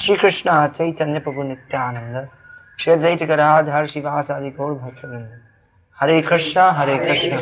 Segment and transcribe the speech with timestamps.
[0.00, 2.28] श्री कृष्ण चैतन्य प्रभु नित्यानंद
[2.78, 5.40] श्री अद्वैत गराधर शिवास आदि गौर भक्तवृंद
[6.00, 7.36] हरे कृष्णा हरे कृष्णा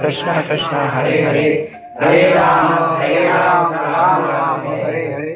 [0.00, 1.50] कृष्ण कृष्ण हरे हरे।
[2.02, 5.32] हरे राम हरे राम राम राम हरे हरे।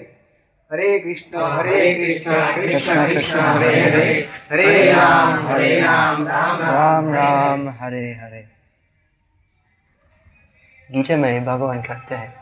[0.73, 7.69] हरे कृष्ण हरे कृष्ण कृष्ण कृष्ण हरे हरे। हरे राम हरे राम राम राम राम
[7.81, 8.47] हरे हरे।
[10.93, 12.40] गीता में भगवान कहते हैं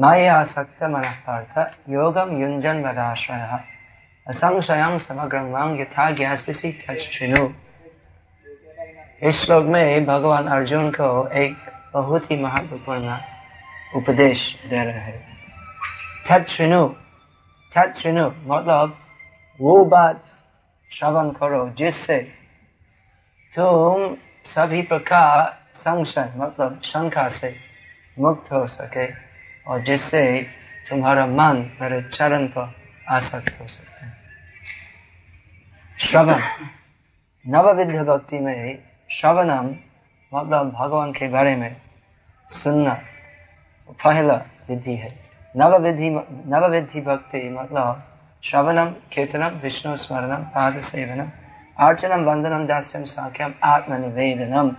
[0.00, 3.60] माया सक्त मन पार्थ योगम युंजन वदाश्रय।
[4.28, 7.48] असंशयं समग्रं यथा ज्ञासी तच्छृणु।
[9.22, 11.56] इस श्लोक में भगवान अर्जुन को एक
[11.94, 13.18] बहुत ही महत्वपूर्ण
[13.96, 15.38] उपदेश दे रहे हैं।
[16.28, 16.88] तत्नु
[17.74, 18.98] तत्नु मतलब
[19.60, 20.24] वो बात
[20.92, 22.18] श्रवण करो जिससे
[23.56, 27.56] तुम सभी प्रकार संशय मतलब शंका से
[28.18, 29.27] मुक्त हो सके।
[29.68, 30.46] और जिससे
[30.90, 32.74] तुम्हारा मन मेरे चरण पर
[33.08, 34.12] आसक्त हो सकता है।
[36.00, 36.42] श्रवण।
[37.48, 38.78] नवविद्य भक्ति में
[39.10, 39.76] श्रवणम
[40.34, 41.76] मतलब भगवान के बारे में
[42.50, 43.00] सुनना
[44.04, 44.34] पहला
[44.68, 46.10] विधि है। नव विधि
[46.46, 48.04] नव विधि भक्ति मतलब
[48.44, 51.28] श्रवणम, कीर्तनम, विष्णु स्मरणम, पाद सेवनम,
[51.86, 54.70] अर्चनम, वंदनम, दास्यम, साख्यम, आत्मनिवेदनम।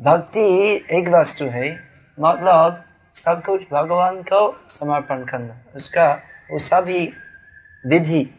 [0.00, 1.80] भक्ति एक वस्तु है
[2.20, 6.20] मतलब सब कुछ भगवान को समर्पण करना। उसका,
[6.50, 7.12] वो सभी
[7.86, 8.30] विधि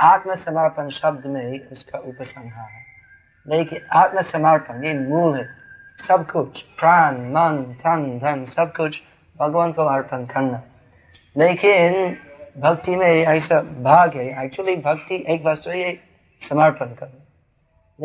[0.00, 2.84] आत्मसमर्पण शब्द में ही उसका उपसंहार है।
[3.48, 5.48] लेकिन आत्मसमर्पण, ये मूल है।
[6.08, 9.02] सब कुछ, प्राण, मन, धन धन, सब कुछ
[9.40, 10.62] भगवान को अर्पण करना।
[11.36, 12.16] लेकिन
[12.58, 15.70] भक्ति में ऐसा भाग है एक्चुअली भक्ति एक वस्तु
[16.48, 17.18] समर्पण करना।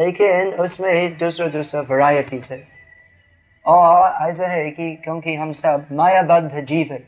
[0.04, 2.77] लेकिन उसमें दूसरा दूसरा वैरायटी है।
[3.68, 7.08] और ऐसा है कि क्योंकि हम सब मायाबद्ध जीव है,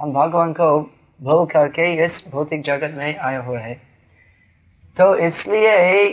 [0.00, 0.80] हम भगवान को
[1.22, 3.82] भूल करके इस भौतिक जगत में आए हुए हैं।
[4.96, 6.12] तो इसलिए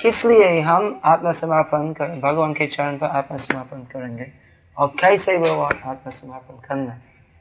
[0.00, 4.26] किस लिए हम आत्मसमर्पण कर, भगवान के चरण पर आत्मसमर्पण करेंगे?
[4.78, 6.98] और कैसे वो आत्मसमर्पण करना?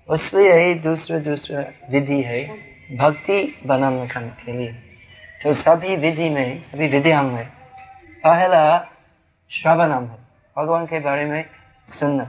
[0.09, 2.47] उसलिए दूसरे दूसरे विधि है,
[2.97, 4.73] भक्ति बनाने करने के लिए।
[5.43, 7.45] तो सभी विधि में, सभी विधियाँ में,
[8.23, 8.87] पहला,
[9.49, 10.17] श्रवणम है।
[10.57, 11.45] भगवान के बारे में
[11.87, 12.23] सुनना।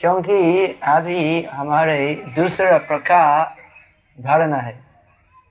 [0.00, 3.56] क्योंकि अभी हमारे दूसरा प्रकार
[4.20, 4.72] धारणा है।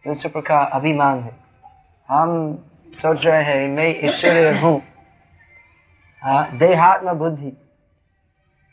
[0.07, 1.31] दूसरा प्रकार अभिमान है।
[2.09, 2.57] हम
[2.87, 4.81] सोच रहे हैं, मैं ईश्वरीय हूँ।
[6.57, 7.57] देहात्म बुद्धि।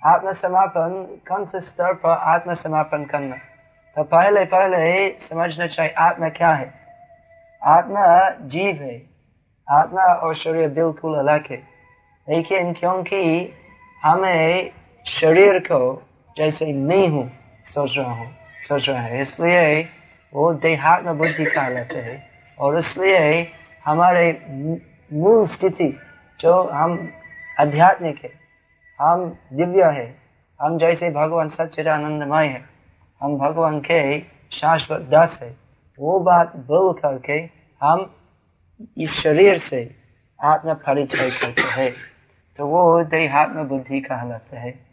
[0.06, 3.36] आत्मसमापन, कौन से स्तर पर आत्मसमापन करना?
[3.96, 6.74] तो पहले पहले समझना चाहिए, आत्मा क्या है?
[7.64, 9.02] आत्मा जीव है।
[9.70, 11.62] आत्मा और शरीर बिल्कुल अलग है।
[12.28, 13.52] लेकिन क्योंकि
[14.02, 14.70] हमें
[15.06, 16.02] शरीर को
[16.36, 17.30] जैसे मैं हूँ,
[17.64, 18.30] सोच रहा हूँ,
[18.68, 19.82] सोच रहा है। इसलिए
[20.34, 23.52] वो देहात्म बुद्धि कहलाते हैं। और इसलिए
[23.84, 24.26] हमारे
[25.12, 25.88] मूल स्थिति
[26.40, 27.12] जो हम
[27.60, 28.30] आध्यात्मिक है,
[29.00, 30.06] हम दिव्य है,
[30.60, 32.64] हम जैसे भगवान सच्चिदानंदमय है,
[33.20, 34.20] हम भगवान के
[34.52, 35.54] शाश्वत दास है,
[35.98, 37.38] वो बात बोल करके
[37.80, 38.10] हम
[38.98, 39.96] इस शरीर से
[40.40, 41.92] आत्म परिचय करते हैं।
[42.56, 44.86] तो वो देहात्म बुद्धि कहलाते है?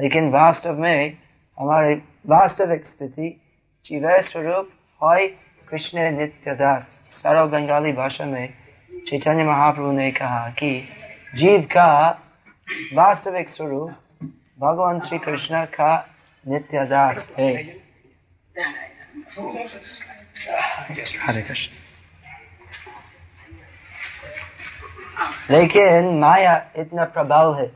[0.00, 1.18] लेकिन वास्तव में
[1.58, 1.94] हमारे,
[2.26, 3.40] वास्तविक स्थिति
[3.86, 4.70] जीव स्वरूप
[5.04, 5.28] है
[5.68, 8.54] कृष्ण नित्य दास सरल बंगाली भाषा में
[9.08, 10.88] चैतन्य महाप्रभु ने कहा कि
[11.34, 12.10] जीव का
[12.94, 13.90] वास्तविक स्वरूप
[14.60, 16.08] भगवान श्री कृष्ण का
[16.48, 17.54] नित्य दास है।
[21.20, 21.85] हरे कृष्ण
[25.50, 27.66] लेकिन माया इतना प्रबल है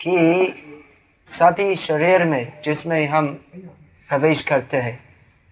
[0.00, 0.54] कि
[1.26, 3.26] सभी शरीर में, जिसमें हम
[4.08, 4.98] प्रवेश करते हैं,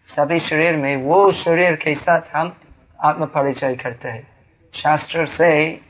[0.06, 2.56] सभी शरीर में, वो शरीर के साथ हम
[3.00, 4.26] आत्म परिचय करते हैं।
[4.72, 5.80] शास्त्र से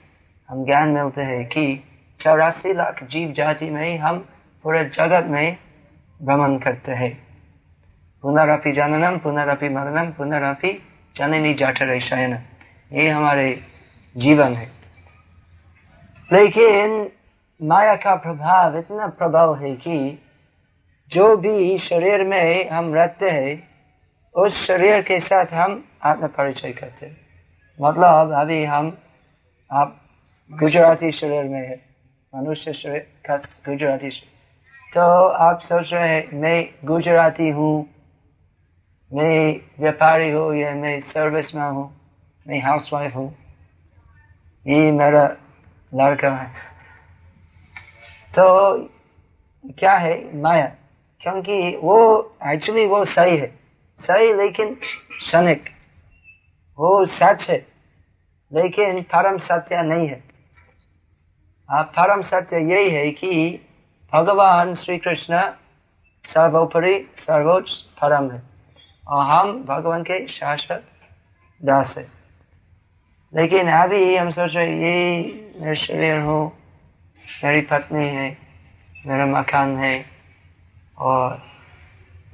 [0.48, 1.84] हम ज्ञान मिलते हैं कि
[2.20, 4.18] चौरासी लाख जीव जाति में हम
[4.62, 5.56] पूरे जगत में
[6.22, 7.26] भ्रमण करते हैं।
[8.22, 10.82] पुनरअपि जननम, पुनरअपि मरणम, पुनरअपि
[11.16, 12.38] जननी जठर शयन
[12.92, 13.64] ये हमारे
[14.16, 14.70] जीवन है।
[16.32, 17.10] लेकिन
[17.60, 20.22] माया का प्रभाव इतना प्रबल है कि
[21.12, 23.68] जो भी शरीर में हम रहते हैं,
[24.34, 27.16] उस शरीर के साथ हम आत्म परिचय करते हैं।
[27.80, 28.98] मतलब अभी हम,
[29.72, 30.00] आप
[30.50, 31.80] गुजराती शरीर में है,
[32.34, 37.86] मनुष्य शरीर का गुजराती शरीर। तो आप सोच रहे हैं, मैं गुजराती हूँ,
[39.12, 41.90] मैं व्यापारी हूँ या मैं सर्विस में हूँ,
[42.46, 43.47] मैं हाउसवाइफ वाइफ हूँ।
[44.66, 45.36] ये मेरा
[45.94, 46.48] लड़का है।
[48.30, 48.78] तो
[49.78, 50.74] क्या है माया?
[51.20, 53.58] क्योंकि वो एक्चुअली वो सही है।
[53.98, 54.74] सही लेकिन
[55.18, 55.64] क्षणिक।
[56.78, 57.66] वो सच है,
[58.52, 60.22] लेकिन परम सत्य नहीं है।
[61.70, 63.60] परम सत्य यही है कि
[64.12, 65.52] भगवान श्री कृष्ण
[66.24, 68.42] सर्वोपरि, सर्वोच्च, परम है।
[69.08, 70.84] और हम भगवान के शाश्वत
[71.64, 72.17] दास है।
[73.32, 75.00] लेकिन अभी हम सोच रहे ये
[75.60, 76.56] मेरे शरीर हो,
[77.44, 78.36] मेरी पत्नी है,
[79.06, 80.04] मेरा मकान है,
[80.98, 81.42] और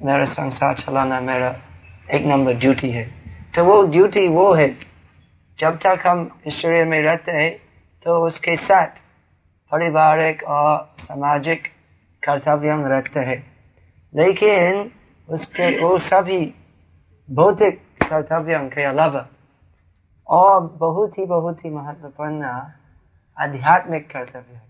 [0.03, 1.55] मेरा संसार चलाना मेरा
[2.11, 3.03] एक नंबर ड्यूटी है।
[3.55, 4.69] तो वो ड्यूटी वो है।
[5.59, 7.51] जब तक हम शरीर में रहते हैं
[8.03, 8.87] तो उसके साथ
[9.71, 11.67] पारिवारिक और सामाजिक
[12.23, 13.45] कर्तव्य हम रहते हैं।
[14.15, 14.91] लेकिन
[15.29, 16.53] उसके वो सभी
[17.29, 19.27] भौतिक कर्तव्यों के अलावा
[20.29, 22.43] और बहुत ही बहुत ही महत्वपूर्ण
[23.37, 24.63] आध्यात्मिक कर्तव्य है।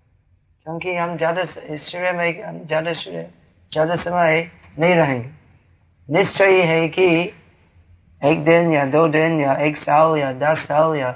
[0.66, 3.30] क्योंकि हम ज़्यादा शरीर में, ज़्यादा सूर्य
[3.72, 4.48] ज़्यादा समय
[4.80, 5.30] नहीं रहेंगे।
[6.10, 7.08] निश्चय है कि
[8.22, 11.12] एक दिन या दो दिन या एक साल या दस साल या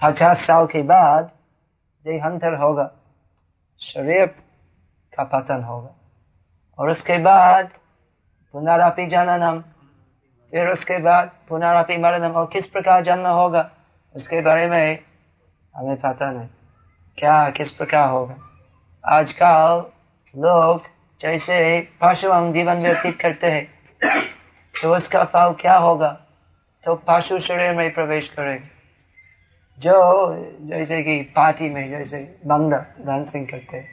[0.00, 1.30] पचास साल के बाद
[2.04, 2.90] देहांतर होगा।
[3.80, 4.26] शरीर
[5.12, 5.94] का पतन होगा।
[6.78, 7.68] और उसके बाद
[8.54, 9.62] पुनरापि जननम
[10.54, 13.70] फिर उसके बाद पुनरापि मरणम, और किस प्रकार जन्म होगा,
[14.14, 14.98] उसके बारे में
[15.74, 16.48] हमें पता नहीं।
[17.18, 18.36] क्या, किस प्रकार होगा?
[19.04, 19.82] आजकल
[20.34, 20.82] लोग
[21.20, 23.66] जैसे पशु जीवन व्यतीत करते हैं
[24.74, 26.08] तो उसका फल क्या होगा?
[26.84, 28.68] तो पशु शरीर में प्रवेश करेंगे।
[29.78, 29.96] जो,
[30.60, 33.88] जैसे कि पार्टी में, जैसे बंदा डांसिंग करते हैं,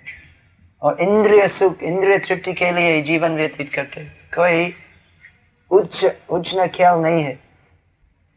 [0.81, 4.03] और इंद्रिय सुख, इंद्रिय तृप्ति के लिए जीवन व्यतीत करते
[4.35, 4.73] कोई
[5.71, 7.33] उच्च उच्च न ख्याल नहीं है।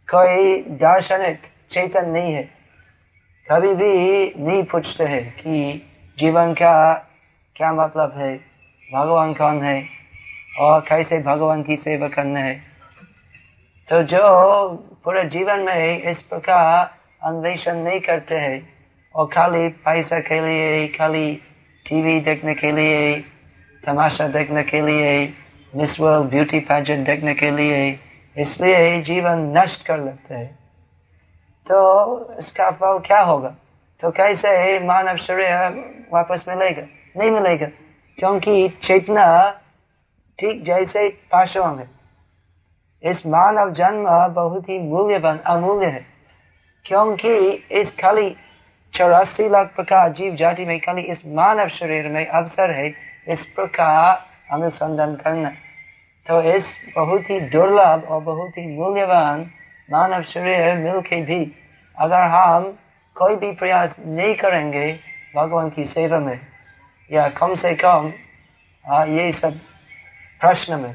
[0.08, 1.40] कोई दार्शनिक
[1.70, 2.42] चेतन नहीं है।
[3.50, 5.82] कभी भी नहीं पूछते हैं कि
[6.18, 6.94] जीवन का
[7.56, 8.36] क्या मतलब है,
[8.94, 9.84] भगवान कौन है
[10.60, 12.54] और कैसे भगवान की सेवा करना है।
[13.88, 14.20] तो जो
[15.04, 18.74] पूरे जीवन में इस प्रकार अन्वेषण नहीं करते हैं
[19.14, 21.34] और खाली पैसा के लिए, खाली
[21.86, 23.24] टीवी देखने के लिए,
[23.84, 25.26] तमाशा देखने के लिए
[25.74, 27.78] मिस वर्ल्ड ब्यूटी पैजेंट देखने के लिए
[28.36, 30.58] इसलिए जीवन नष्ट कर लेते हैं।
[31.66, 33.54] तो इसका फल क्या होगा?
[34.02, 36.82] तो कैसे मानव शरीर वापस मिलेगा?
[37.16, 37.66] नहीं मिलेगा,
[38.18, 39.26] क्योंकि चेतना
[40.38, 41.88] ठीक जैसे पाशव है।
[43.02, 46.04] इस मानव जन्म बहुत ही मूल्यवान, अमूल्य है,
[46.84, 47.34] क्योंकि
[47.72, 48.34] इस खाली
[48.94, 52.88] चौरासी लाख प्रकार जीव जाति में खाली इस मानव शरीर में अवसर है।
[53.28, 55.50] इस प्रकार अनुसंधान करना।
[56.26, 59.50] तो इस बहुत ही दुर्लभ और बहुत ही मूल्यवान
[59.88, 61.40] मानव शरीर मिल के भी
[61.96, 62.76] अगर हम
[63.16, 64.92] कोई भी प्रयास नहीं करेंगे,
[65.36, 66.40] भगवान की सेवा में,
[67.10, 68.12] या कम से कम
[69.10, 69.58] ये सब
[70.40, 70.92] प्रश्न में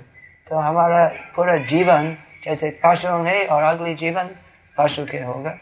[0.48, 1.06] तो हमारा
[1.36, 4.30] पूरा जीवन जैसे पशु है और अगले जीवन
[4.78, 5.56] पशु के होगा।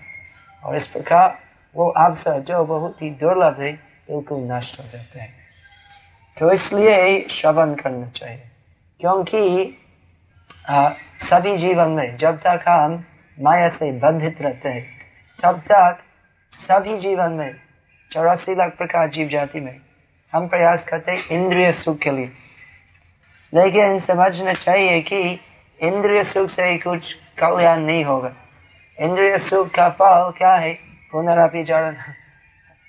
[0.63, 1.37] और इस प्रकार
[1.75, 3.71] वो अवसर जो बहुत ही दुर्लभ है,
[4.09, 5.46] बिल्कुल नष्ट हो जाते हैं।
[6.39, 8.43] तो इसलिए श्रवण करना चाहिए।
[8.99, 9.73] क्योंकि
[10.69, 10.89] आ,
[11.19, 13.05] सभी जीवन में जब तक हम
[13.41, 15.01] माया से बंधित रहते हैं
[15.43, 15.97] तब तक
[16.51, 17.55] सभी जीवन में
[18.11, 19.79] चौरासी लाख प्रकार जीव जाति में
[20.33, 22.31] हम प्रयास करते हैं इंद्रिय सुख के लिए।
[23.53, 25.39] लेकिन समझना चाहिए कि
[25.81, 28.33] इंद्रिय सुख से कुछ कल्याण नहीं होगा।
[28.99, 30.73] इंद्रिय सुख का फल क्या है?
[31.11, 31.95] पुनरअपिचरण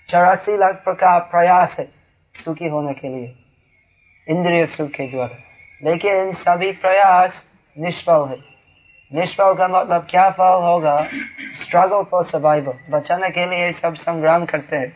[0.09, 1.98] चौरासी लाख प्रकार प्रयास है।
[2.39, 3.35] सुखी होने के लिए,
[4.29, 5.37] इंद्रिय सुख के द्वारा
[5.83, 8.37] लेकिन सभी प्रयास निष्फल है।
[9.13, 11.09] निष्फल का मतलब क्या फल होगा?
[11.55, 14.93] स्ट्रगल फॉर सर्वाइवल बचाने के लिए सब संग्राम करते हैं,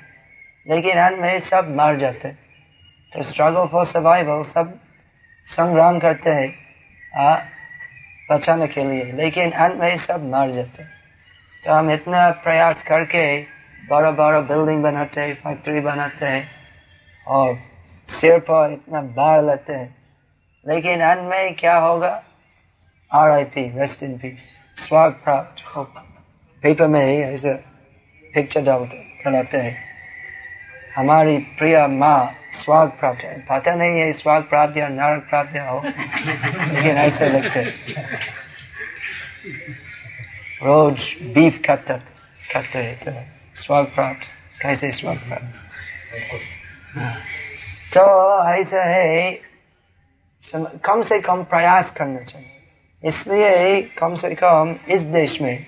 [0.66, 2.38] लेकिन अंत में सब मार जाते हैं।
[3.12, 4.78] तो स्ट्रगल फॉर सर्वाइवल सब
[5.46, 6.50] संग्राम करते हैं
[8.30, 10.90] बचाने के लिए। लेकिन अंत में सब मार जाते हैं।
[11.64, 13.40] तो हम इतना प्रयास करके
[13.90, 16.61] बड़ा बड़ा बिल्डिंग बनाते हैं फैक्ट्री बनाते हैं।
[17.26, 17.58] और
[18.08, 19.96] सिर पर इतना बाढ़ लेते हैं।
[20.68, 22.22] लेकिन अंत में क्या होगा?
[23.16, 23.56] R.I.P.
[23.56, 24.44] Rest in peace.
[24.76, 25.84] Swag प्राप्त हो
[26.62, 27.54] पेपर में ही ऐसे
[28.34, 29.84] पिक्चर डालते, बनाते हैं।
[30.96, 35.82] हमारी प्रिय माँ स्वाग प्राप्त है। पता नहीं है स्वाग प्राप्त या नरक प्राप्त हो,
[36.74, 37.70] लेकिन ऐसे लगते हैं।
[40.62, 41.98] रोज बीफ खाते
[42.52, 43.12] खाते हैं तो
[43.54, 44.20] स्वाग प्राप्त,
[44.62, 45.58] कैसे स्वाग प्राप्त?
[46.92, 48.02] तो
[48.54, 49.32] ऐसा है
[50.84, 52.48] कम से कम प्रयास करना चाहिए।
[53.04, 55.64] इसलिए कम से कम इस देश में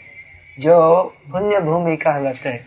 [0.59, 1.03] जो
[1.33, 2.67] पुण्य भूमि कहलाते हैं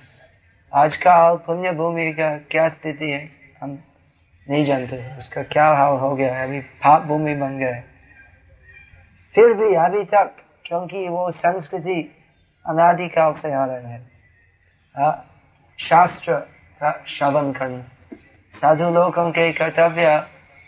[0.73, 3.29] आजकल पुण्य भूमि का क्या स्थिति है
[3.61, 3.77] हम
[4.47, 7.83] नहीं जानते। उसका क्या हाल हो गया है अभी पाप भूमि बन गया है।
[9.35, 10.35] फिर भी अभी तक
[10.65, 11.99] क्योंकि वो संस्कृति
[12.65, 14.01] अनादिकाल से आ रहे हैं
[14.95, 15.25] हाँ,
[15.79, 16.35] शास्त्र
[16.81, 17.83] का श्रवण करना।
[18.57, 20.17] साधु लोगों के कर्तव्य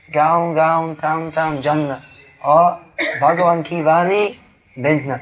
[0.09, 1.95] गाँव गाँव थाम थाम जन्म
[2.41, 2.71] और
[3.21, 4.25] भगवान की वाणी
[4.79, 5.19] भेजना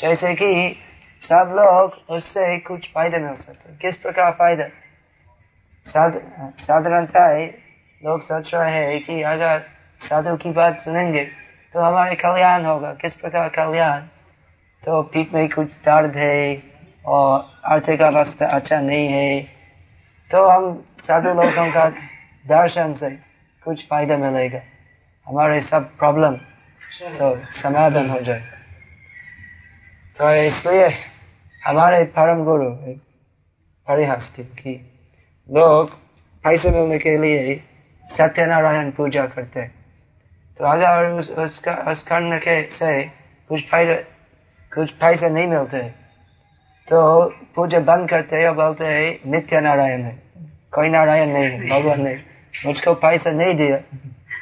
[0.00, 0.50] जैसे कि
[1.22, 4.68] सब लोग उससे कुछ फ़ायदा मिल सकते किस प्रकार फ़ायदा?
[5.86, 7.26] साधारणता
[8.02, 9.62] लोग सोच रहे हैं कि अगर
[10.00, 11.24] साधु की बात सुनेंगे
[11.74, 14.00] तो हमारे कल्याण होगा। किस प्रकार कल्याण?
[14.82, 16.62] तो पीठ में कुछ दर्द है
[17.06, 19.55] और आर्थिक अवस्था अच्छा नहीं है
[20.30, 20.64] तो हम
[20.98, 21.88] साधु लोगों का
[22.44, 23.10] दर्शन से
[23.62, 24.60] कुछ फ़ायदा मिलेगा।
[25.26, 26.36] हमारे सब प्रॉब्लम
[27.18, 28.56] तो समाधान हो जाएगा
[30.18, 30.88] तो इसलिए
[31.62, 32.70] हमारे परम गुरु
[33.88, 34.74] परिहास थी कि
[35.48, 35.90] लोग
[36.44, 37.54] पैसे मिलने के लिए
[38.10, 39.74] सत्यनारायण पूजा करते हैं।
[40.60, 43.02] तो अगर उस, उसका उस करने के से
[43.50, 43.94] कुछ फ़ायदा
[44.72, 45.82] कुछ पैसे नहीं मिलते
[46.88, 46.98] तो
[47.56, 50.16] पूजा बंद करते हैं और बोलते हैं नित्य नारायण है।
[50.72, 52.16] कोई नारायण नहीं है, भगवान नहीं
[52.66, 53.76] मुझको पैसा नहीं दिया।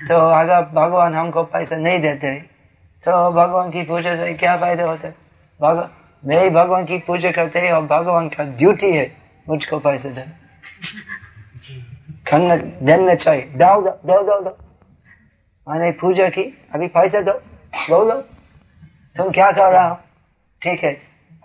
[0.08, 2.34] तो अगर भगवान हमको पैसा नहीं देते
[3.06, 5.14] तो भगवान की पूजा से क्या फ़ायदा होता है?
[5.60, 5.88] भगवान
[6.24, 9.10] मैं भगवान की पूजा करते हैं और भगवान का ड्यूटी है
[9.46, 10.32] मुझको पैसे देना।
[12.56, 14.56] देना चाहिए दो दो दो दो
[15.66, 16.42] मैंने पूजा की,
[16.74, 18.20] अभी पैसे दो। दो दो
[19.16, 19.98] तुम क्या कर रहा हो?
[20.62, 20.96] ठीक है।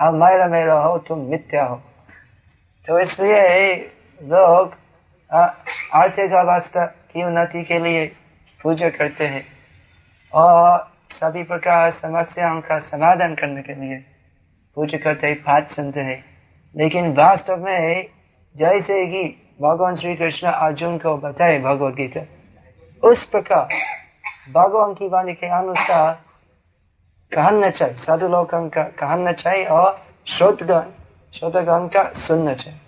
[0.01, 1.75] अब मेरा मेरा हो, तुम मिथ्या हो।
[2.87, 3.75] तो इसलिए
[4.23, 4.73] लोग
[5.93, 8.05] आर्थिक अवस्था की उन्नति के लिए
[8.63, 9.45] पूजा करते हैं
[10.33, 13.97] और सभी प्रकार समस्याओं का समाधान करने के लिए
[14.75, 16.23] पूजा करते हैं, पाठ सुनते हैं।
[16.75, 18.09] लेकिन वास्तव में
[18.57, 19.23] जैसे कि
[19.61, 22.21] भगवान श्री कृष्ण अर्जुन को बताए भगवत गीता
[23.03, 23.67] उस प्रकार
[24.51, 26.17] भगवान की वाणी के अनुसार
[27.31, 30.85] कहना चाहिए साधु लोगों का कहना चाहिए और श्रोतगण
[31.33, 32.79] श्रोतगण का सुनना चाहिए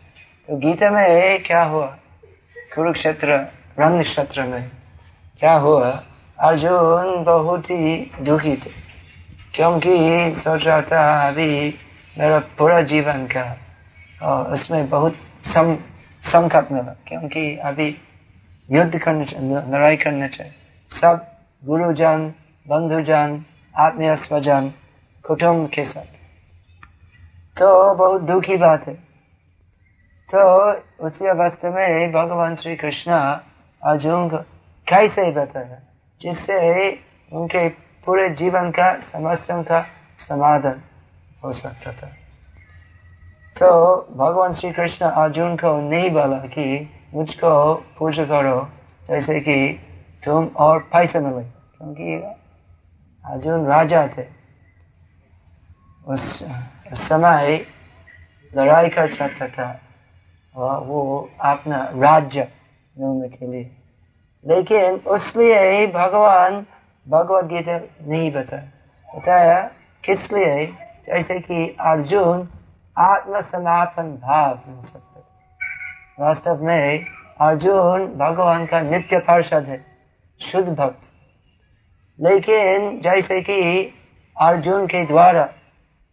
[0.50, 1.86] तो गीता में क्या हुआ
[2.74, 3.36] कुरुक्षेत्र
[3.80, 4.70] रण क्षेत्र में
[5.42, 5.90] क्या हुआ
[6.40, 8.72] अर्जुन बहुत ही दुखी थे
[9.54, 11.52] क्योंकि सोच रहा था अभी
[12.16, 13.46] मेरा पूरा जीवन का
[14.24, 15.76] और उसमें बहुत सम
[16.24, 17.96] संकट मिला क्योंकि अभी
[18.70, 20.54] युद्ध करना चाहिए लड़ाई करना चाहिए
[20.92, 21.26] सब
[21.64, 22.32] गुरुजन
[22.66, 23.42] बंधुजन
[23.78, 24.72] आत्मीय स्वजन
[25.28, 26.22] कुटुंब के साथ।
[27.60, 28.94] तो बहुत दुखी बात है।
[30.36, 30.72] तो
[31.06, 33.12] उसी अवस्था में भगवान श्री कृष्ण
[33.84, 34.38] अर्जुन को
[34.88, 35.80] कैसे बताया,
[36.22, 36.92] जिससे
[37.34, 37.70] उनके
[38.06, 39.86] पूरे जीवन का, समस्या का
[40.18, 40.82] समाधान
[41.44, 42.08] हो सकता था।
[43.58, 48.70] तो भगवान श्री कृष्ण अर्जुन को नहीं बोला कि मुझको पूजा करो,
[49.10, 49.80] जैसे कि
[50.26, 52.41] तुम और पैसे मिले, क्योंकि
[53.26, 54.26] अर्जुन राजा थे।
[56.08, 56.44] उस,
[56.94, 57.66] समय
[58.56, 59.80] लड़ाई कर सकता था
[60.56, 62.48] और वो अपना राज्य
[62.98, 63.72] मिलने के लिए।
[64.48, 66.66] लेकिन उसलिए भगवान
[67.10, 69.72] भगवत गीता नहीं बताया बताया
[70.06, 70.66] किस लिए?
[71.08, 72.50] जैसे कि अर्जुन
[72.98, 75.20] आत्मसमापन भाव मिल सकते
[76.24, 77.06] वास्तव में
[77.42, 79.86] अर्जुन भगवान का नित्य पार्षद है
[80.42, 81.00] शुद्ध भक्त।
[82.20, 83.90] लेकिन जैसे कि
[84.42, 85.44] अर्जुन के द्वारा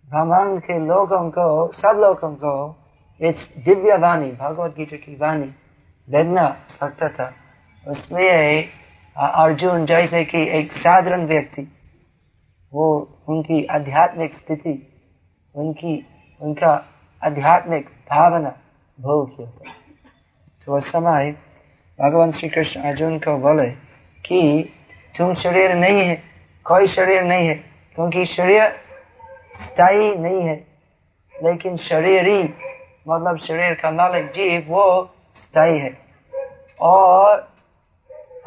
[0.09, 2.77] ब्राह्मण के लोगों को, सब लोगों को,
[3.21, 5.47] इस दिव्य वाणी, भगवत गीता की वाणी
[6.11, 7.35] भेजना सकता था।
[7.89, 8.69] उसलिए
[9.17, 11.63] अर्जुन जैसे कि एक साधारण व्यक्ति,
[12.73, 14.93] वो उनकी आध्यात्मिक स्थिति,
[15.55, 16.07] उनकी,
[16.41, 16.85] उनका
[17.25, 18.51] आध्यात्मिक भावना
[19.01, 19.73] भोग किया था।
[20.67, 21.37] तो उस समय
[22.01, 23.71] भगवान श्री कृष्ण अर्जुन को बोले
[24.27, 24.71] कि
[25.19, 26.23] तुम शरीर नहीं है
[26.65, 27.55] कोई शरीर नहीं है
[27.95, 28.77] क्योंकि शरीर
[29.55, 30.67] स्थायी नहीं है
[31.43, 32.43] लेकिन शरीर ही
[33.09, 35.99] मतलब शरीर का मालिक जीव वो स्थायी है।
[36.81, 37.49] और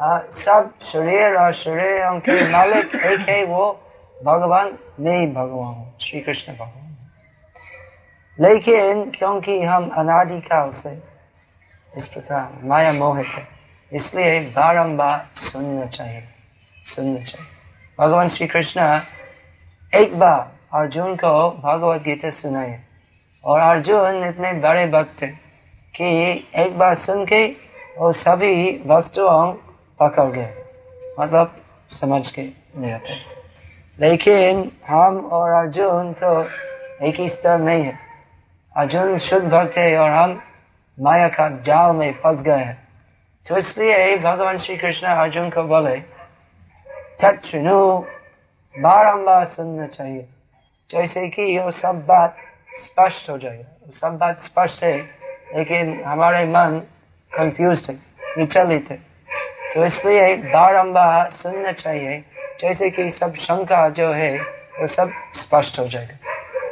[0.00, 3.80] आ, सब शरीर और शरीर के मालिक एक है वो
[4.24, 6.96] भगवान नहीं भगवान श्री कृष्ण भगवान।
[8.40, 10.98] लेकिन क्योंकि हम अनादिकाल से
[11.96, 13.48] इस प्रकार माया मोहित है
[13.92, 16.28] इसलिए बारंबार सुनना चाहिए।
[16.84, 17.46] सुनना चाहिए।
[18.00, 19.00] भगवान श्री कृष्ण
[19.94, 22.80] एक बार अर्जुन को भगवत गीता सुनाए
[23.44, 25.26] और अर्जुन इतने बड़े भक्त थे
[25.96, 26.04] कि
[26.56, 27.46] एक बार सुन के
[27.98, 29.52] वो सभी वस्तुओं
[30.00, 30.54] पकड़ गए।
[31.20, 31.56] मतलब
[31.88, 32.42] समझ के
[32.76, 33.14] नहीं आते।
[34.00, 36.42] लेकिन हम और अर्जुन तो
[37.06, 37.98] एक ही स्तर नहीं है।
[38.76, 40.42] अर्जुन शुद्ध भक्त है और हम
[41.00, 42.88] माया का जाल में फंस गए हैं।
[43.48, 46.11] तो इसलिए भगवान श्री कृष्ण अर्जुन को बोले
[47.20, 47.98] तत्नु
[48.78, 50.26] बारम्बार सुनना चाहिए।
[50.90, 52.36] जैसे कि वो सब बात
[52.74, 54.98] स्पष्ट हो जाएगा सब बात स्पष्ट है,
[55.56, 56.82] लेकिन हमारे मन
[57.32, 57.92] कंफ्यूज थे
[58.38, 58.96] विचलित है।
[59.74, 62.24] तो इसलिए बारम्बार सुनना चाहिए।
[62.60, 64.38] जैसे कि सब शंका जो है,
[64.80, 66.16] वो सब स्पष्ट हो जाएगा।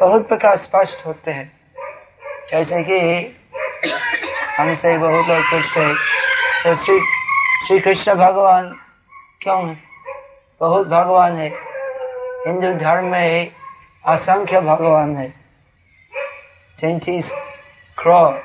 [0.01, 1.53] बहुत प्रकार स्पष्ट होते हैं।
[2.51, 2.99] जैसे कि
[4.57, 5.95] हमसे बहुत लोग पूछते
[6.63, 7.01] तो श्री
[7.67, 8.69] श्री कृष्ण भगवान
[9.43, 9.90] क्यों है?
[10.61, 11.49] बहुत भगवान है।
[12.47, 13.53] हिंदू धर्म में
[14.07, 15.29] असंख्य भगवान है।
[16.81, 17.33] तैतीस
[17.99, 18.43] क्रो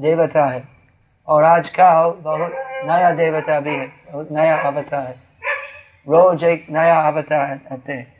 [0.00, 0.62] देवता है।
[1.28, 5.16] और आज का बहुत नया देवता भी है। बहुत नया अवतार है।
[6.08, 8.14] रोज एक नया अवतार आते हैं।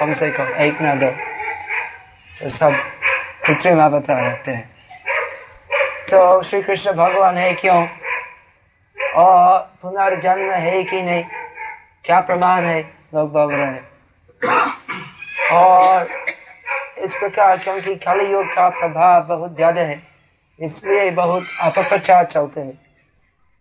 [0.00, 1.10] कम से कम एक ना दो।
[2.40, 2.72] तो सब
[3.46, 4.70] कृत्रिम अवतार रहते हैं।
[6.10, 7.88] तो श्री कृष्ण भगवान है क्यों?
[9.14, 11.24] और पुनर्जन्म है कि नहीं?
[12.08, 12.80] क्या प्रमाण है?
[13.14, 13.82] लोग बोल रहे हैं।
[15.52, 16.06] और
[17.04, 20.00] इस प्रकार क्योंकि कलि युग का प्रभाव बहुत ज़्यादा है,
[20.60, 22.72] इसलिए बहुत अपप्रचार चलते हैं।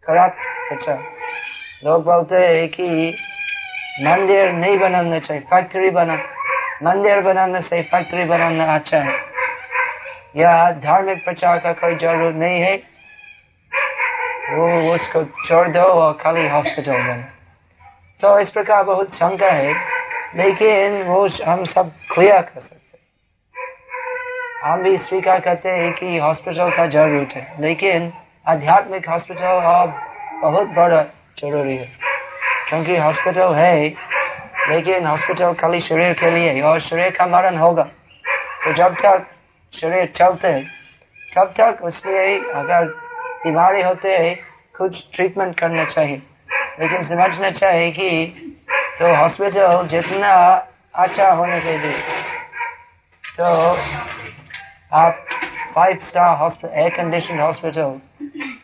[0.06, 0.32] खराब
[0.70, 1.04] प्रचार।
[1.84, 3.14] लोग बोलते हैं कि
[4.06, 6.20] मंदिर नहीं बनाना चाहिए, फैक्ट्री बना,
[6.84, 9.20] मंदिर बनाने से फैक्ट्री बनाना अच्छा है।
[10.38, 12.76] या धार्मिक प्रचार का कोई ज़रूरत नहीं है,
[14.52, 17.34] वो उसको छोड़ दो और खाली हॉस्पिटल बना।
[18.20, 19.74] तो इस प्रकार बहुत शंका है,
[20.36, 22.98] लेकिन वो हम सब क्लियर कर सकते
[24.64, 28.12] हम भी स्वीकार करते हैं कि हॉस्पिटल का ज़रूरत है, लेकिन
[28.48, 29.94] आध्यात्मिक हॉस्पिटल अब
[30.42, 31.02] बहुत बड़ा
[31.40, 31.90] ज़रूरी है,
[32.70, 33.88] क्योंकि हॉस्पिटल है,
[34.70, 37.84] लेकिन हॉस्पिटल खाली शरीर के लिए और शरीर का मरण होगा।
[38.64, 39.26] तो जब तक
[39.74, 40.64] शरीर चलते है,
[41.32, 42.86] तब तक उसलिए अगर
[43.44, 44.34] बीमारी होते है,
[44.78, 46.22] कुछ ट्रीटमेंट करना चाहिए।
[46.80, 48.10] लेकिन समझना चाहिए कि
[49.00, 50.34] तो हॉस्पिटल जितना
[50.96, 51.98] अच्छा होने के लिए
[53.38, 53.44] तो
[54.98, 55.26] आप
[55.74, 58.00] five star hospital air condition hospital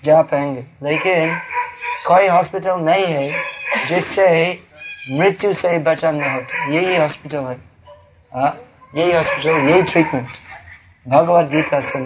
[0.06, 1.36] जा पाएँगे। लेकिन
[2.08, 4.28] कोई हॉस्पिटल नहीं है जिससे
[5.12, 7.58] मृत्यु से बचन न होता। यही हॉस्पिटल है।
[8.32, 8.58] हाँ,
[8.96, 10.28] यही हॉस्पिटल यही ट्रीटमेंट
[11.06, 12.06] भगवत गीता सुन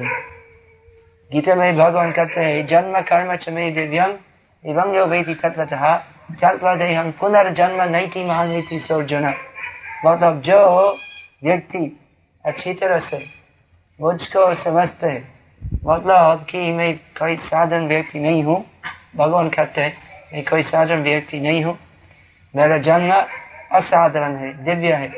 [1.31, 4.13] गीता में भगवान कहते हैं जन्म कर्म चमे दिव्यंग
[4.63, 5.95] वेति तत्वतः
[6.31, 9.25] त्यक्वा देहं पुनर्जन्म नैति महानीति सोर्जुन
[10.05, 10.59] मतलब जो
[11.43, 11.79] व्यक्ति
[12.45, 13.23] अच्छी तरह से
[13.99, 15.23] मुझको समझते है
[15.85, 18.63] मतलब कि मैं कोई साधारण व्यक्ति नहीं हूँ
[19.15, 19.93] भगवान कहते हैं
[20.33, 21.77] मैं कोई साधारण व्यक्ति नहीं हूँ
[22.53, 23.11] मेरा जन्म
[23.71, 25.11] असाधारण है दिव्य है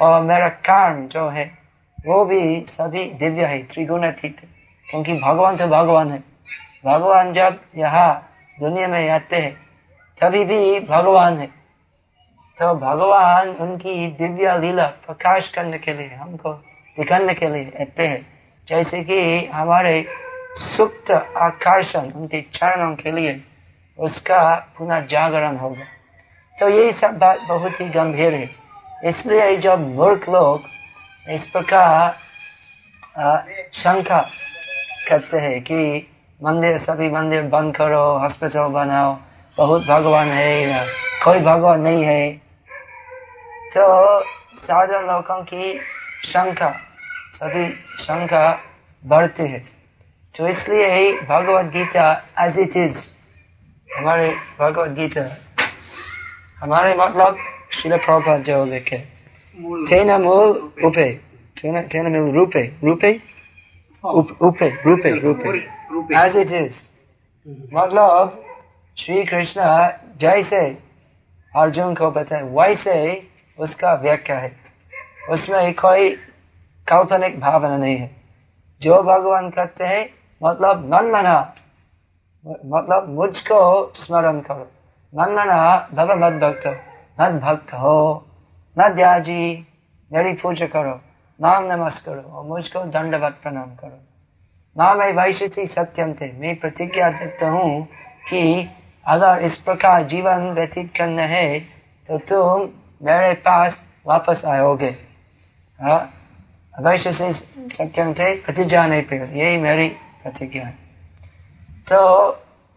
[0.00, 1.50] और मेरा कर्म जो है
[1.98, 4.48] वो भी सभी दिव्य है त्रिगुणातीत है
[4.88, 6.22] क्योंकि भगवान तो भगवान है
[6.84, 8.12] भगवान जब यहाँ
[8.58, 9.52] दुनिया में आते हैं,
[10.20, 11.46] तभी भी भगवान है।
[12.58, 16.52] तो भगवान उनकी दिव्य लीला प्रकाश करने के लिए, हमको
[16.98, 18.26] दिखाने के लिए आते हैं।
[18.68, 20.04] जैसे कि हमारे
[20.58, 23.40] सुप्त आकर्षण उनके चरणों के लिए
[23.98, 25.84] उसका पुनर्जागरण होगा
[26.58, 28.48] तो ये सब बात बहुत ही गंभीर है।
[29.04, 30.62] इसलिए जब मूर्ख लोग
[31.26, 32.16] इस प्रकार
[33.74, 34.20] शंका
[35.08, 36.06] करते हैं कि
[36.40, 39.16] मंदिर सभी मंदिर बंद करो हॉस्पिटल बनाओ।
[39.58, 40.86] बहुत भगवान है
[41.24, 42.30] कोई भगवान नहीं है।
[43.74, 43.84] तो
[44.58, 45.78] साधारण लोगों की
[46.24, 46.70] शंका
[47.32, 47.66] सभी
[48.02, 48.42] शंका
[49.04, 49.58] बढ़ती है।
[50.34, 52.06] तो इसलिए ही Bhagavad Gita
[52.40, 52.98] as it is
[53.90, 55.24] हमारे भगवत गीता।
[56.58, 57.38] हमारे मतलब
[57.72, 58.98] शिल प्रभुपाद जो लिखे।
[59.88, 60.50] तेना मूल
[60.84, 61.10] उपे
[61.62, 63.12] तेना मूल रूपे रूपे?
[64.04, 66.82] उपे रूपे रूपे। एज इट इज़
[67.74, 68.42] मतलब
[68.96, 69.62] श्री कृष्ण
[70.18, 70.60] जैसे
[71.52, 72.96] अर्जुन को बताए वैसे
[73.58, 74.52] उसका व्याख्या है
[75.30, 76.10] उसमें कोई
[76.86, 78.10] काल्पनिक भावना नहीं है
[78.82, 80.08] जो भगवान कहते हैं
[80.40, 81.36] मतलब मन मना
[82.44, 83.60] मतलब मुझको
[83.96, 84.66] स्मरण करो
[85.12, 85.60] मन मना
[85.94, 86.66] भव मद भक्त
[87.18, 87.96] मद भक्त हो
[88.76, 89.44] मध्याजी
[90.10, 91.00] मेरी पूजा करो
[91.40, 93.98] नाम नमस् करो और मुझको दंडवत प्रणाम करो
[94.76, 97.86] नाम वैश्य सत्यम थे मैं प्रतिज्ञा देता हूँ
[98.28, 98.68] कि
[99.06, 101.60] अगर इस प्रकार जीवन व्यतीत करना है
[102.08, 102.68] तो तुम
[103.02, 104.90] मेरे पास वापस आओगे।
[107.12, 109.88] से सत्यम थे प्रतिज्ञा नहीं पे यही मेरी
[110.22, 110.74] प्रतिज्ञा है।
[111.88, 112.00] तो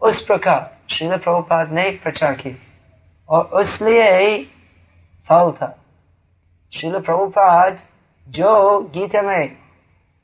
[0.02, 2.56] उस प्रकार श्रील प्रभुपाद ने प्रचार की
[3.28, 4.44] और उसलिए
[5.28, 5.74] फल था।
[6.72, 7.82] श्रील प्रभुपाद
[8.26, 9.48] जो गीता में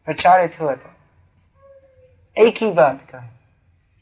[0.08, 0.93] प्रचारित हुआ था।
[2.37, 3.31] एक ही बात का है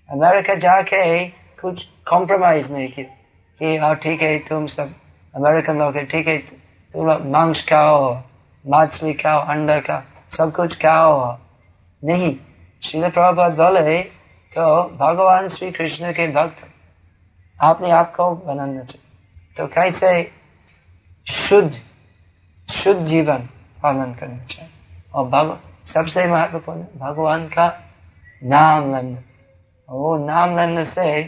[0.09, 1.29] अमेरिका जाके
[1.61, 3.07] कुछ कॉम्प्रोमाइज नहीं किया।
[3.61, 4.95] कि हाँ ठीक है, तुम सब
[5.35, 8.23] अमेरिकन लोग ठीक है तो लोग मांस खाओ,
[8.65, 10.01] मछली खाओ, अंडा खाओ,
[10.37, 11.37] सब कुछ खाओ।
[12.03, 12.37] नहीं,
[12.83, 14.03] श्रील प्रभुपाद बोले
[14.53, 16.67] तो भगवान श्री कृष्ण के भक्त,
[17.59, 20.31] आपने आपको बनाना चाहिए। तो कैसे
[21.27, 21.73] शुद्ध
[22.69, 23.49] शुद्ध जीवन
[23.83, 24.71] पालन करना चाहिए?
[25.15, 27.69] और भग, सबसे महत्वपूर्ण, भगवान का
[28.43, 29.23] नाम लेना
[29.89, 31.23] वो नाम लेने से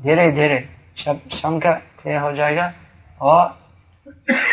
[0.00, 0.58] धीरे धीरे
[0.98, 2.72] शंका क्लियर हो जाएगा।
[3.20, 3.46] और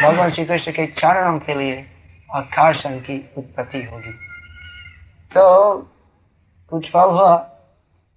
[0.03, 1.85] भगवान श्री कृष्ण के चरणों के लिए
[2.29, 4.11] आकर्षण की उत्पत्ति होगी।
[5.31, 5.77] तो
[6.71, 7.35] कुछ फल हुआ,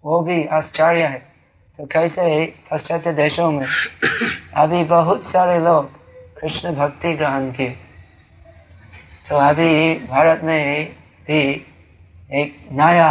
[0.04, 1.18] वो भी आश्चर्य है।
[1.78, 3.66] तो कैसे पाश्चात्य देशों में
[4.54, 5.90] अभी बहुत सारे लोग
[6.40, 7.76] कृष्ण भक्ति ग्रहण किए।
[9.28, 10.92] तो अभी भारत में
[11.26, 11.66] भी
[12.32, 13.08] एक नया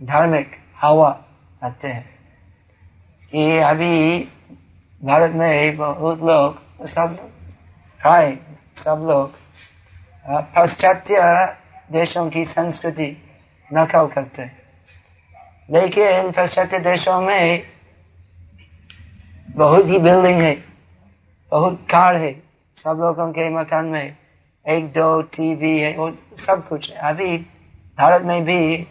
[0.00, 1.08] धार्मिक हवा
[1.62, 2.04] आते हैं
[3.32, 4.18] कि अभी
[5.02, 7.16] भारत में बहुत लोग, सब
[8.00, 8.36] प्राय
[8.76, 9.34] सब लोग
[10.54, 11.20] पाश्चात्य
[11.92, 13.10] देशों की संस्कृति
[13.70, 14.50] नकल करते
[15.70, 17.62] लेकिन पाश्चात्य देशों में
[19.56, 20.54] बहुत ही बिल्डिंग है,
[21.52, 22.34] बहुत कार है,
[22.76, 24.16] सब लोगों के मकान में
[24.66, 27.36] एक दो टीवी है वो सब कुछ है। अभी
[28.02, 28.86] भारत में भी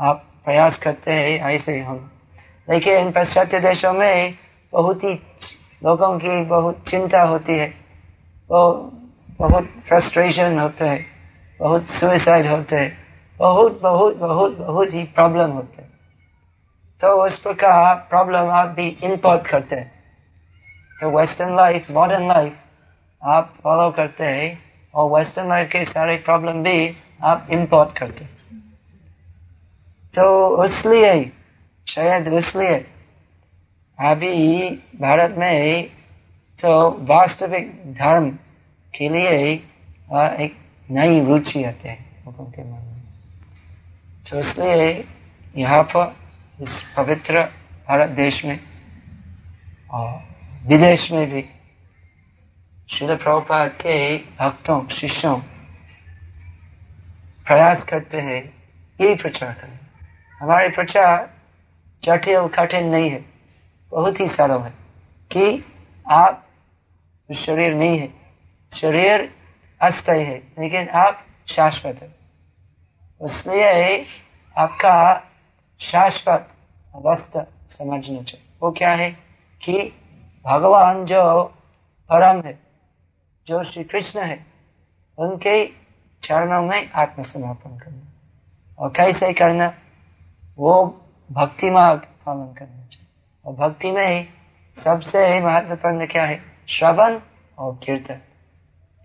[0.00, 2.10] आप प्रयास करते हैं, ऐसे हम।
[2.70, 4.34] लेकिन पाश्चात्य देशों में
[4.72, 5.14] बहुत ही
[5.84, 7.66] लोगों की बहुत चिंता होती है।
[8.50, 8.92] वो
[9.38, 11.06] बहुत फ्रस्ट्रेशन होते हैं,
[11.60, 12.98] बहुत सुइसाइड होते हैं,
[13.38, 15.90] बहुत बहुत बहुत बहुत ही प्रॉब्लम होते हैं।
[17.00, 19.92] तो उस प्रकार प्रॉब्लम आप भी इम्पोर्ट करते हैं।
[21.00, 22.56] तो वेस्टर्न लाइफ मॉडर्न लाइफ
[23.24, 24.58] आप फॉलो करते हैं
[24.94, 28.39] और वेस्टर्न लाइफ के सारे प्रॉब्लम भी आप इम्पोर्ट करते हैं।
[30.14, 31.30] तो इसलिए
[31.86, 32.74] शायद इसलिए
[33.98, 34.70] अभी
[35.00, 35.84] भारत में
[36.60, 36.70] तो
[37.06, 38.30] वास्तविक धर्म
[38.94, 39.52] के लिए
[40.12, 40.56] एक
[40.88, 43.02] नई रुचि आते हैं लोगों के मन में।
[44.26, 45.04] तो इसलिए
[45.56, 46.14] यहाँ पर
[46.60, 47.42] इस पवित्र
[47.88, 48.58] भारत देश में
[49.90, 50.08] और
[50.66, 51.44] विदेश में भी
[52.88, 55.36] शिल प्रभुपाद के भक्तों, शिष्यों
[57.46, 58.42] प्रयास करते हैं,
[59.00, 59.78] यही प्रचार करें।
[60.40, 61.30] हमारे प्रचार
[62.04, 63.24] जटिल कठिन नहीं है।
[63.90, 64.70] बहुत ही सरल है
[65.32, 65.64] कि
[66.10, 66.46] आप
[67.36, 68.08] शरीर नहीं है।
[68.72, 69.34] शरीर
[69.82, 72.14] अस्थायी है, लेकिन आप शाश्वत है।
[73.24, 74.06] इसलिए
[74.56, 75.24] आपका
[75.80, 76.48] शाश्वत
[76.94, 79.10] अवस्था समझना चाहिए। वो क्या है
[79.62, 79.92] कि
[80.46, 81.44] भगवान जो
[82.12, 82.58] परम है,
[83.46, 84.46] जो श्री कृष्ण है,
[85.18, 85.66] उनके
[86.22, 88.12] चरणों में आत्मसमर्पण करना।
[88.78, 89.74] और कैसे करना?
[90.58, 90.84] वो
[91.32, 93.06] भक्ति मार्ग पालन करना चाहिए।
[93.44, 94.26] और भक्ति में ही
[94.76, 96.40] सबसे महत्वपूर्ण क्या है?
[96.68, 97.18] श्रवण
[97.58, 98.20] और कीर्तन।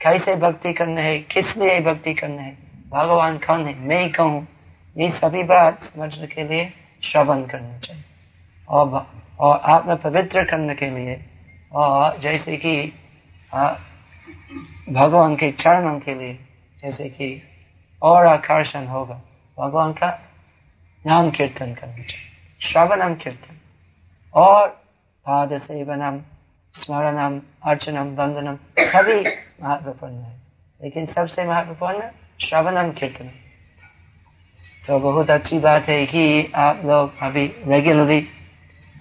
[0.02, 1.20] कैसे भक्ति करना है?
[1.20, 2.58] किस लिए भक्ति करना है?
[2.90, 3.80] भगवान कौन है?
[3.80, 4.48] मैं ही कहूँ,
[4.98, 6.72] ये सभी बात समझने के लिए
[7.04, 8.04] श्रवण करना चाहिए।
[8.70, 9.08] और
[9.40, 11.26] और आत्म पवित्र करने के लिए,
[11.74, 12.94] और जैसे कि
[14.90, 16.40] भगवान के चरणों के लिए,
[16.82, 17.42] जैसे कि
[18.02, 19.22] और आकर्षण होगा।
[19.60, 20.10] भगवान का
[21.08, 23.58] नाम कीर्तन करना चाहिए। श्रवणम कीर्तन।
[24.34, 24.68] और
[25.26, 26.22] पाद सेवनम
[26.74, 29.30] स्मरणम, अर्चनम, वंदनम, सभी
[29.64, 30.38] महत्वपूर्ण है।
[30.84, 32.04] लेकिन सबसे महत्वपूर्ण
[32.42, 33.30] श्रवणम कीर्तन।
[34.88, 38.28] तो बहुत अच्छी बात है कि आप लोग अभी रेगुलरली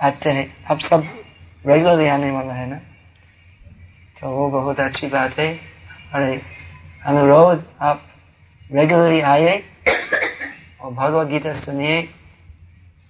[0.02, 1.24] आते हैं। अब सब
[1.66, 2.76] रेगुलरली आने वाला है ना?
[4.20, 5.58] तो वो बहुत अच्छी बात है।
[6.12, 6.42] अरे
[7.06, 8.02] अनुरोध, आप
[8.72, 9.62] रेगुलरली आए।
[10.84, 12.00] और भगवत गीता सुनिए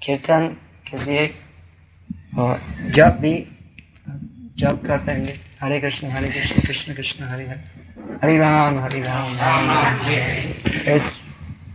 [0.02, 0.46] कीर्तन
[0.86, 1.26] कीजिए
[2.38, 2.60] और
[2.94, 3.32] जब भी
[4.58, 9.34] जब कर पाएँगे हरे कृष्ण हरे कृष्ण कृष्ण कृष्ण हरे हरे हरे राम हरे राम
[9.36, 11.18] राम राम इस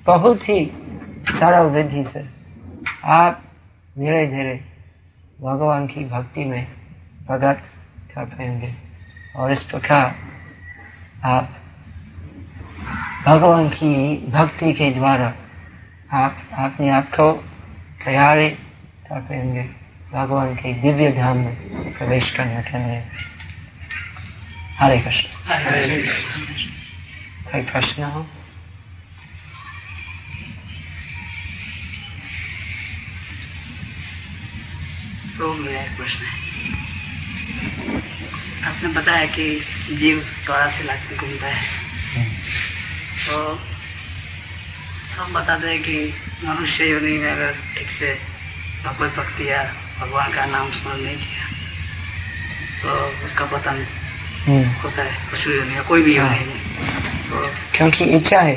[0.06, 0.66] बहुत ही
[1.30, 2.24] सरल विधि से
[3.16, 3.44] आप
[3.96, 4.56] धीरे धीरे
[5.42, 6.64] भगवान की भक्ति में
[7.28, 7.68] प्रगत
[8.16, 8.74] कर पाएँगे
[9.36, 10.16] और इस प्रकार
[11.26, 11.56] आप
[13.26, 13.94] भगवान की
[14.32, 15.34] भक्ति के द्वारा
[16.13, 17.32] आप अपने आप को
[18.06, 19.63] तैयारी कर पाएँगे
[20.13, 21.56] भगवान के दिव्य धाम में
[21.93, 23.04] प्रवेश करने के लिए।
[24.78, 25.30] हरे कृष्ण।
[27.52, 28.24] कोई प्रश्न हो
[35.38, 36.32] तो मेरा प्रश्न है
[38.63, 39.60] आपने बताया कि
[39.93, 41.63] जीव चौरासी लाख में घूमता है।
[42.17, 42.36] हम्म।
[43.28, 43.69] तो
[45.20, 48.14] सब बताते हैं कि मनुष्य योनि में अगर ठीक से
[48.86, 49.64] भगवत भक्ति या
[50.00, 51.48] भगवान का नाम स्मरण नहीं किया।
[52.82, 53.86] तो उसका पतन
[54.48, 56.60] हम्म, होता है पशु योनि या कोई भी योनि हाँ। में
[57.30, 58.56] तो क्योंकि इच्छा है?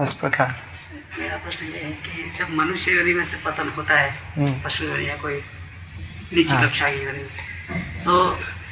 [0.00, 0.54] उस प्रकार।
[1.18, 4.84] मेरा प्रश्न ये है कि जब मनुष्य योनि में से पतन होता है हम्म, पशु
[4.84, 5.40] योनि या कोई
[6.32, 7.24] नीची हाँ। कक्षा की योनि
[8.04, 8.16] तो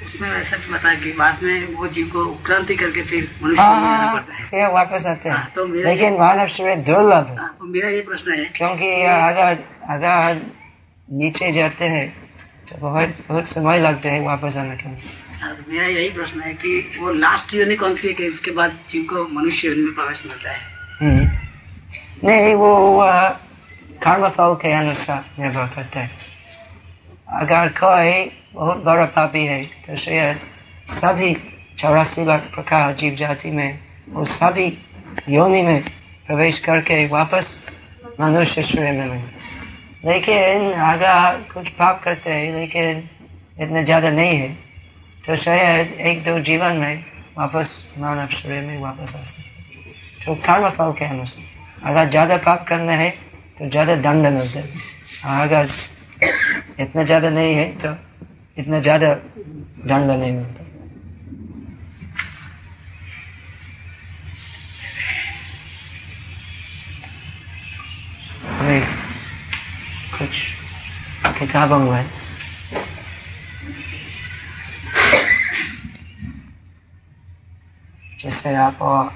[0.06, 3.80] उसमें ऐसा भी बताया कि बाद में वो जीव को उपक्रांति करके फिर मनुष्य हाँ
[3.80, 7.56] हाँ, पड़ता है। वापस आते हाँ, हैं तो मेरा लेकिन मानव शरीर दुर्लभ है। हाँ,
[7.58, 9.64] तो मेरा ये प्रश्न है। क्योंकि अगर
[9.96, 10.40] अगर
[11.08, 12.06] नीचे जाते हैं
[12.68, 16.52] तो बहुत बहुत समय लगता है वापस आने के लिए। तो मेरा यही प्रश्न है
[16.54, 19.94] कि वो लास्ट योनि कौन सी है कि उसके बाद जीव को मनुष्य योनि में
[19.94, 20.60] प्रवेश मिलता है?
[21.00, 22.70] हम्म। नहीं वो
[24.02, 26.10] कर्म फल के अनुसार निर्भर करता है।
[27.28, 30.40] अगर कोई बहुत बड़ा पापी है तो शायद
[30.90, 31.32] सभी
[31.78, 34.66] चौरासी लाख प्रकार जीव जाति में वो सभी
[35.28, 35.82] योनि में
[36.26, 37.60] प्रवेश करके वापस
[38.20, 39.44] मनुष्य शरीर मिलेंगे
[40.04, 43.02] लेकिन अगर कुछ पाप करते हैं लेकिन
[43.60, 44.48] इतने ज़्यादा नहीं है
[45.24, 47.04] तो शायद एक दो जीवन में
[47.38, 52.64] वापस मानव शरीर में वापस आ सकते तो कर्म फल के अनुसार अगर ज़्यादा पाप
[52.68, 53.10] करना है
[53.58, 55.66] तो ज़्यादा दंड मिलता है अगर
[56.80, 57.90] इतना ज़्यादा नहीं है तो?
[58.58, 59.08] इतना ज़्यादा
[59.90, 60.64] दंड नहीं मिलता
[68.58, 68.82] हमें
[70.18, 70.42] कुछ
[71.38, 72.10] किताबों में?
[78.20, 79.12] जिससे आप और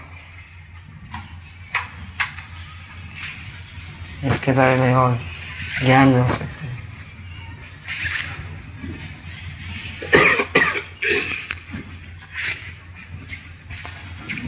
[4.24, 5.18] इसके बारे में और
[5.84, 6.78] ज्ञान मिल सकते हैं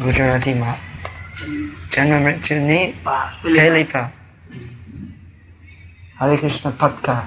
[0.01, 0.77] ગુજરાતીમાં
[1.91, 2.85] જન્મ મૃત્યુની
[3.47, 4.07] પહેલી પા
[6.17, 7.21] હરે કૃષ્ણ પથકા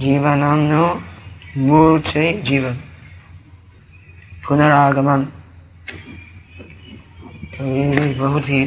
[0.00, 0.82] જીવનનો
[1.60, 2.76] મૂળ છે જીવન
[4.44, 5.22] पुनरागमन
[7.52, 8.62] तो ये बहुत ही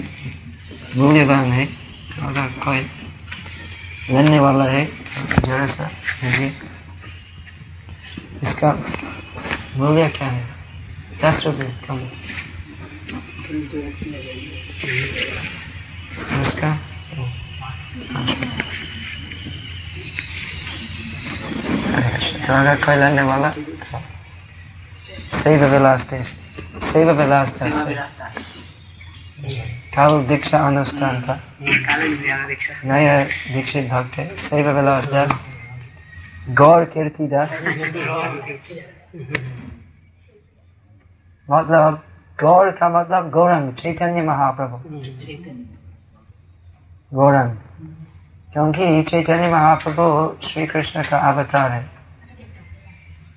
[0.95, 1.65] मूल्यवान है
[2.09, 2.81] तो अगर कोई
[4.09, 5.89] लेने वाला है तो जरा सा
[6.23, 6.51] मुझे
[8.43, 8.73] इसका
[9.77, 10.52] मूल्य क्या है
[11.22, 11.98] दस रुपये कम।
[16.40, 16.70] उसका।
[22.46, 24.00] तो अगर कोई लेने वाला तो
[25.38, 26.28] सेवा विलास दास
[26.84, 27.76] सेवा विलास दास
[29.94, 31.34] कल दीक्षा अनुष्ठान था।
[32.84, 33.24] नया
[33.54, 35.46] दीक्षित भक्त है। सेवा विलास दास
[36.50, 37.50] गौर कीर्ति दास।
[41.50, 42.04] मतलब
[42.40, 44.76] गौर का मतलब गौरंग, चैतन्य महाप्रभु।
[47.16, 47.56] गौरंग।
[48.52, 51.90] क्योंकि चैतन्य महाप्रभु श्री कृष्ण का अवतार है।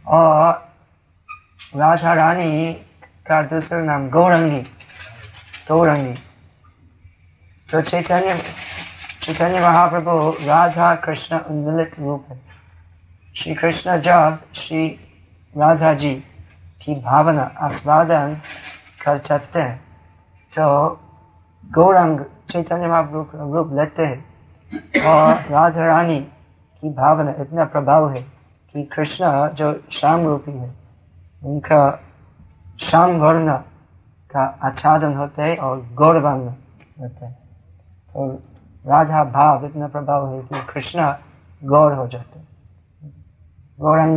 [0.07, 0.73] और
[1.75, 2.73] राधा रानी
[3.27, 4.61] का दूसरा नाम गौरंगी
[5.67, 6.13] गौरंगी।
[7.71, 8.43] तो चैतन्य
[9.21, 12.39] चैतन्य महाप्रभु राधा कृष्ण उन्मिलित रूप है।
[13.35, 14.87] श्री कृष्ण जब श्री
[15.57, 16.23] राधा जी
[16.81, 18.37] की भावना, आस्वादन
[19.05, 19.77] कर सकते हैं।
[20.53, 20.99] तो
[21.73, 26.19] गौरंग चैतन्य महाप्रभु रूप लेते हैं और राधा रानी
[26.81, 28.21] की भावना इतना प्रभाव है
[28.73, 30.73] कि कृष्ण जो श्याम रूपी है,
[31.43, 31.99] उनका
[32.79, 33.57] श्याम वर्ण
[34.31, 36.47] का आच्छादन होता है और गौर वर्ण
[37.01, 37.31] होता है।
[38.13, 38.31] तो
[38.85, 41.13] राधा भाव इतना प्रभाव है कि कृष्ण
[41.63, 42.47] गौर हो जाते हैं।
[43.79, 44.15] गौरंग